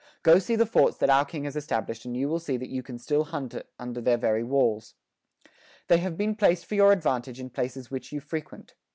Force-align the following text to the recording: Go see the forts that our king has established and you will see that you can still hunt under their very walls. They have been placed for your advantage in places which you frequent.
Go 0.23 0.39
see 0.39 0.55
the 0.55 0.65
forts 0.65 0.97
that 0.97 1.11
our 1.11 1.23
king 1.25 1.43
has 1.43 1.55
established 1.55 2.05
and 2.05 2.17
you 2.17 2.27
will 2.27 2.39
see 2.39 2.57
that 2.57 2.71
you 2.71 2.81
can 2.81 2.97
still 2.97 3.25
hunt 3.25 3.53
under 3.77 4.01
their 4.01 4.17
very 4.17 4.43
walls. 4.43 4.95
They 5.89 5.99
have 5.99 6.17
been 6.17 6.35
placed 6.35 6.65
for 6.65 6.73
your 6.73 6.91
advantage 6.91 7.39
in 7.39 7.51
places 7.51 7.91
which 7.91 8.11
you 8.11 8.19
frequent. 8.19 8.73